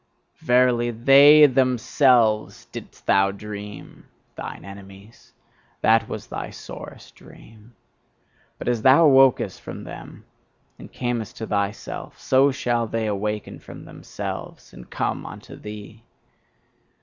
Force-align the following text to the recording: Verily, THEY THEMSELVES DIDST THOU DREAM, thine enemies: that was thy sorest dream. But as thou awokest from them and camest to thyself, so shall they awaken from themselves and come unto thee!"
Verily, 0.39 0.89
THEY 0.89 1.45
THEMSELVES 1.45 2.65
DIDST 2.71 3.05
THOU 3.05 3.31
DREAM, 3.33 4.05
thine 4.35 4.65
enemies: 4.65 5.31
that 5.81 6.09
was 6.09 6.25
thy 6.25 6.49
sorest 6.49 7.13
dream. 7.13 7.75
But 8.57 8.67
as 8.67 8.81
thou 8.81 9.05
awokest 9.05 9.59
from 9.61 9.83
them 9.83 10.25
and 10.79 10.91
camest 10.91 11.37
to 11.37 11.45
thyself, 11.45 12.19
so 12.19 12.49
shall 12.49 12.87
they 12.87 13.05
awaken 13.05 13.59
from 13.59 13.85
themselves 13.85 14.73
and 14.73 14.89
come 14.89 15.23
unto 15.23 15.55
thee!" 15.55 16.03